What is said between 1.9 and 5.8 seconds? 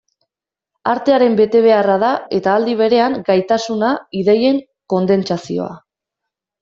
da, eta aldi berean gaitasuna, ideien kondentsazioa.